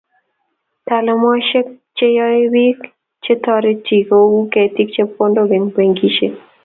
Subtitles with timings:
[0.85, 2.79] Taalumaisiek che yoei bik
[3.23, 6.33] che terchin kou keit chepkondok eng benkisiek